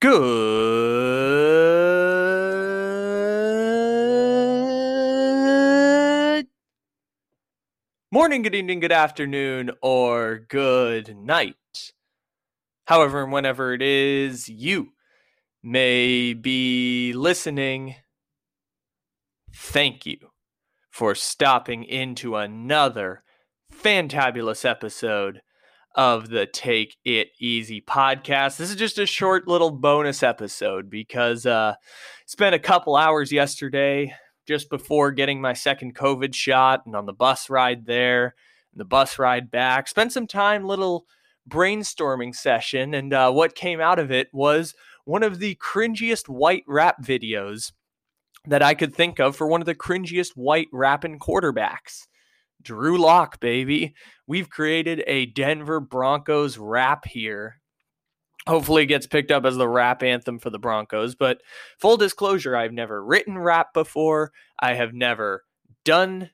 [0.00, 0.06] Good
[8.12, 11.56] morning, good evening, good afternoon, or good night.
[12.86, 14.92] However, and whenever it is you
[15.62, 17.96] may be listening,
[19.52, 20.27] thank you
[20.98, 23.22] for stopping into another
[23.72, 25.40] fantabulous episode
[25.94, 28.56] of the Take It Easy podcast.
[28.56, 31.74] This is just a short little bonus episode because uh
[32.26, 34.12] spent a couple hours yesterday
[34.44, 38.34] just before getting my second COVID shot and on the bus ride there
[38.72, 39.86] and the bus ride back.
[39.86, 41.06] Spent some time little
[41.48, 44.74] brainstorming session and uh, what came out of it was
[45.04, 47.70] one of the cringiest white rap videos
[48.48, 52.06] that I could think of for one of the cringiest white rapping quarterbacks.
[52.62, 53.94] Drew Lock, baby.
[54.26, 57.60] We've created a Denver Broncos rap here.
[58.46, 61.14] Hopefully, it gets picked up as the rap anthem for the Broncos.
[61.14, 61.42] But
[61.78, 64.32] full disclosure, I've never written rap before.
[64.58, 65.44] I have never
[65.84, 66.30] done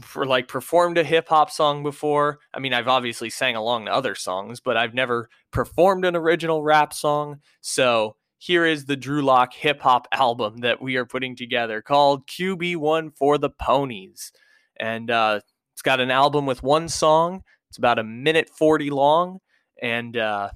[0.00, 2.38] for like performed a hip hop song before.
[2.52, 6.62] I mean, I've obviously sang along to other songs, but I've never performed an original
[6.62, 7.40] rap song.
[7.62, 12.26] So here is the Drew Lock hip hop album that we are putting together called
[12.26, 14.32] QB1 for the Ponies.
[14.78, 15.40] And uh,
[15.74, 17.42] it's got an album with one song.
[17.70, 19.38] It's about a minute 40 long.
[19.82, 20.50] And uh,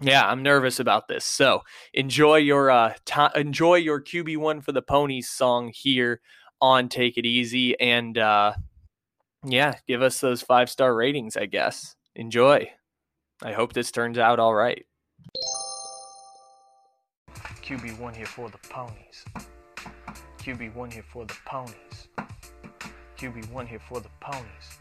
[0.00, 1.24] yeah, I'm nervous about this.
[1.24, 1.62] So
[1.94, 2.94] enjoy your uh,
[3.34, 6.20] enjoy your QB1 for the Ponies song here
[6.60, 7.78] on Take It Easy.
[7.78, 8.54] And uh,
[9.44, 11.94] yeah, give us those five star ratings, I guess.
[12.14, 12.70] Enjoy.
[13.42, 14.84] I hope this turns out all right.
[17.66, 19.24] QB1 here for the Ponies.
[20.38, 22.06] QB1 here for the Ponies.
[23.18, 24.78] QB1 here for the Ponies.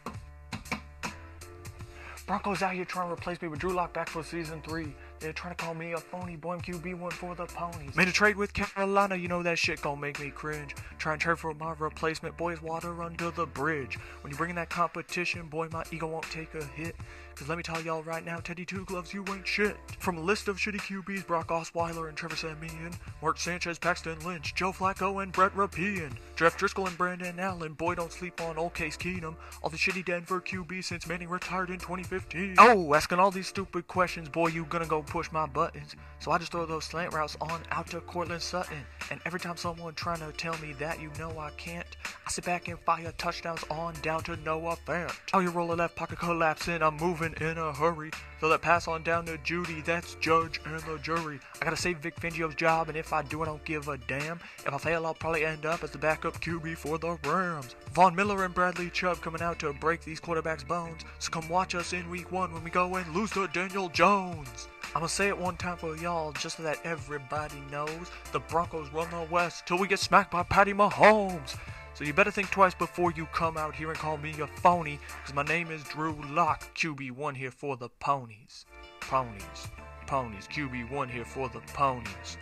[2.27, 4.93] Broncos out here trying to replace me with Drew Lock back for season three.
[5.19, 6.53] They're trying to call me a phony boy.
[6.53, 7.95] I'm QB1 for the ponies.
[7.95, 10.75] Made a trade with Carolina, you know that shit gon' make me cringe.
[10.99, 12.61] Try and trade for my replacement, boys.
[12.61, 13.97] Water under the bridge.
[14.21, 16.95] When you bring in that competition, boy, my ego won't take a hit.
[17.35, 19.75] Cause let me tell y'all right now, Teddy Two Gloves, you ain't shit.
[19.99, 24.55] From a list of shitty QBs, Brock Osweiler and Trevor Siemian, Mark Sanchez, Paxton Lynch,
[24.55, 27.73] Joe Flacco, and Brett Rypien, Jeff Driskel and Brandon Allen.
[27.73, 29.35] Boy, don't sleep on old Case Keenum.
[29.61, 32.55] All the shitty Denver QBs since Manning retired in 2015.
[32.57, 35.93] Oh, asking all these stupid questions, boy, you gonna go push my buttons.
[36.19, 38.77] So I just throw those slant routes on out to Courtland Sutton.
[39.11, 41.85] And every time someone trying to tell me that you know I can't,
[42.25, 45.13] I sit back and fire touchdowns on down to Noah Fant.
[45.33, 48.11] Oh, you roll left pocket collapsing, I'm moving in a hurry.
[48.39, 51.39] Throw that pass on down to Jeudy, that's judge and the jury.
[51.61, 54.39] I gotta save Vic Fangio's job, and if I do, I don't give a damn.
[54.65, 57.75] If I fail, I'll probably end up as the backup QB for the Rams.
[57.93, 61.01] Von Miller and Bradley Chubb coming out to break these quarterbacks' bones.
[61.19, 64.67] So come watch us in week one when we go and lose to Daniel Jones.
[64.95, 68.89] I'm gonna say it one time for y'all just so that everybody knows the Broncos
[68.93, 71.57] run the West till we get smacked by Patty Mahomes.
[71.95, 74.99] So you better think twice before you come out here and call me a phony,
[75.21, 78.65] because my name is Drew Lock, QB1 here for the ponies.
[78.99, 79.69] Ponies.
[80.05, 80.45] Ponies.
[80.51, 82.37] QB1 here for the ponies.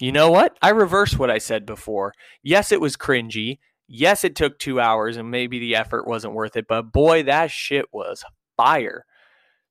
[0.00, 0.56] You know what?
[0.62, 2.14] I reversed what I said before.
[2.42, 3.58] Yes, it was cringy.
[3.86, 7.50] Yes, it took two hours and maybe the effort wasn't worth it, but boy, that
[7.50, 8.24] shit was
[8.56, 9.04] fire.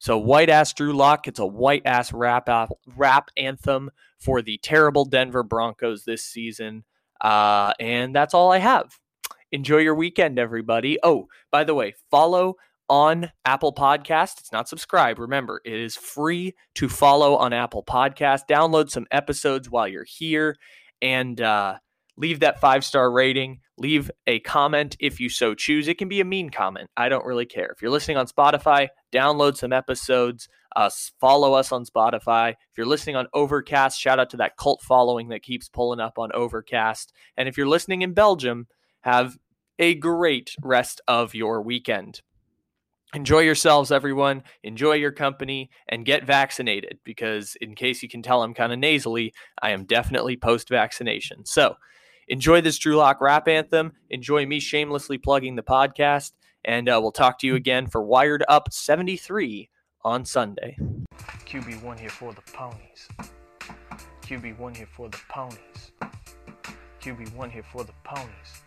[0.01, 2.49] So white ass Drew Lock gets a white ass rap
[2.97, 6.85] rap anthem for the terrible Denver Broncos this season.
[7.23, 8.97] Uh, and that's all I have.
[9.51, 10.97] Enjoy your weekend, everybody.
[11.03, 12.55] Oh, by the way, follow
[12.89, 14.39] on Apple Podcast.
[14.39, 15.19] It's not subscribe.
[15.19, 18.47] Remember, it is free to follow on Apple Podcast.
[18.49, 20.57] Download some episodes while you're here
[20.99, 21.75] and uh,
[22.17, 23.59] leave that five star rating.
[23.77, 25.87] Leave a comment if you so choose.
[25.87, 26.89] It can be a mean comment.
[26.97, 27.71] I don't really care.
[27.75, 30.47] If you're listening on Spotify, download some episodes.
[30.75, 30.89] Uh,
[31.19, 32.51] follow us on Spotify.
[32.51, 36.17] If you're listening on Overcast, shout out to that cult following that keeps pulling up
[36.17, 37.13] on Overcast.
[37.37, 38.67] And if you're listening in Belgium,
[39.01, 39.37] have
[39.79, 42.21] a great rest of your weekend.
[43.13, 44.43] Enjoy yourselves, everyone.
[44.63, 48.79] Enjoy your company and get vaccinated because, in case you can tell, I'm kind of
[48.79, 49.33] nasally.
[49.61, 51.45] I am definitely post vaccination.
[51.45, 51.75] So,
[52.29, 53.91] enjoy this Drew Lock rap anthem.
[54.09, 56.31] Enjoy me shamelessly plugging the podcast.
[56.63, 59.69] And uh, we'll talk to you again for Wired Up 73
[60.03, 60.77] on Sunday.
[61.45, 63.07] QB1 here for the ponies.
[64.21, 65.91] QB1 here for the ponies.
[67.01, 68.61] QB1 here for the ponies.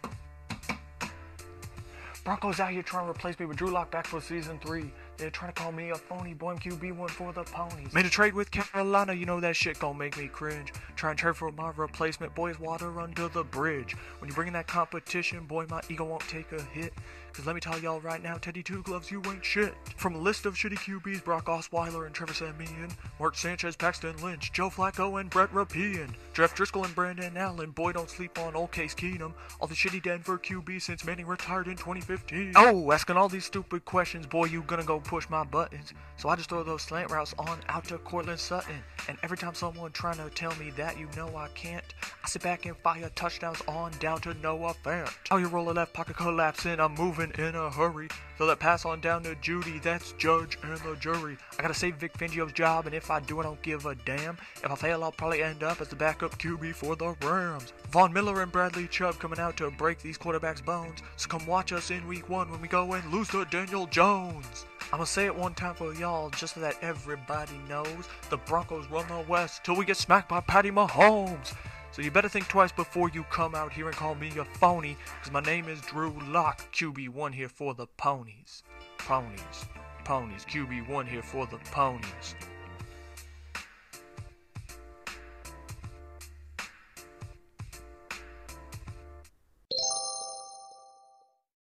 [2.25, 4.91] Broncos out here trying to replace me with Drew Lock back for season three.
[5.19, 7.93] They're trying to call me a phony, boy, I'm QB1 for the ponies.
[7.93, 10.73] Made a trade with Carolina, you know that shit gon' make me cringe.
[10.96, 13.94] Try and trade for my replacement, boys, water under the bridge.
[14.19, 16.94] When you bring in that competition, boy, my ego won't take a hit.
[17.35, 19.75] Cause let me tell y'all right now, Teddy Two Gloves, you ain't shit.
[19.97, 24.53] From a list of shitty QBs, Brock Osweiler and Trevor Siemian, Mark Sanchez, Paxton Lynch,
[24.53, 27.73] Joe Flacco, and Brett Rypien, Jeff Driskel and Brandon Allen.
[27.73, 29.33] Boy, don't sleep on old Case Keenum.
[29.61, 32.53] All the shitty Denver QB since Manning retired in 2015.
[32.55, 35.93] Oh, asking all these stupid questions, boy, you gonna go push my buttons.
[36.17, 38.77] So I just throw those slant routes on out to Courtland Sutton.
[39.09, 42.43] And every time someone trying to tell me that you know I can't, I sit
[42.43, 45.12] back and fire touchdowns on down to Noah Fant.
[45.31, 48.09] Oh, you roll a left pocket collapsing, I'm moving in a hurry.
[48.39, 51.37] So that pass on down to Jeudy, that's judge and the jury.
[51.59, 54.39] I gotta save Vic Fangio's job, and if I do, I don't give a damn.
[54.62, 57.73] If I fail, I'll probably end up as the backup QB for the Rams.
[57.91, 61.01] Von Miller and Bradley Chubb coming out to break these quarterbacks' bones.
[61.17, 64.67] So come watch us in week one when we go and lose to Daniel Jones.
[64.93, 68.09] I'm gonna say it one time for y'all, just so that everybody knows.
[68.31, 71.55] The Broncos run the West till we get smacked by Patty Mahomes.
[71.91, 74.97] So you better think twice before you come out here and call me a phony,
[75.19, 78.63] because my name is Drew Lock, QB1 here for the ponies.
[78.99, 79.67] Ponies.
[80.05, 80.45] Ponies.
[80.45, 82.35] QB1 here for the ponies.